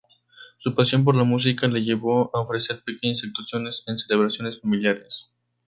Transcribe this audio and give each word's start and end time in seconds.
Su 0.57 0.73
pasión 0.73 1.03
por 1.03 1.13
la 1.15 1.23
música 1.23 1.67
le 1.67 1.81
llevó 1.83 2.31
a 2.35 2.39
ofrecer 2.41 2.81
pequeñas 2.83 3.23
actuaciones 3.23 3.83
en 3.85 3.99
celebraciones 3.99 4.59
familiares. 4.59 5.29